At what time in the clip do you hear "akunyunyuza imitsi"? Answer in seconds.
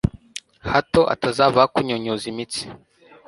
1.67-2.61